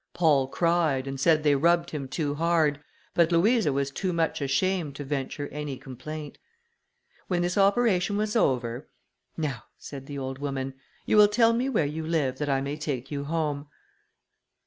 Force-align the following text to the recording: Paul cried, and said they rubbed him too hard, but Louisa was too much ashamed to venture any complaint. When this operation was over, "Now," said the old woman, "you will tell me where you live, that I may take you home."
Paul 0.15 0.47
cried, 0.47 1.05
and 1.05 1.19
said 1.19 1.43
they 1.43 1.53
rubbed 1.53 1.91
him 1.91 2.07
too 2.07 2.33
hard, 2.33 2.79
but 3.13 3.31
Louisa 3.31 3.71
was 3.71 3.91
too 3.91 4.11
much 4.11 4.41
ashamed 4.41 4.95
to 4.95 5.03
venture 5.03 5.47
any 5.49 5.77
complaint. 5.77 6.39
When 7.27 7.43
this 7.43 7.55
operation 7.55 8.17
was 8.17 8.35
over, 8.35 8.89
"Now," 9.37 9.65
said 9.77 10.07
the 10.07 10.17
old 10.17 10.39
woman, 10.39 10.73
"you 11.05 11.17
will 11.17 11.27
tell 11.27 11.53
me 11.53 11.69
where 11.69 11.85
you 11.85 12.03
live, 12.03 12.39
that 12.39 12.49
I 12.49 12.61
may 12.61 12.77
take 12.77 13.11
you 13.11 13.25
home." 13.25 13.67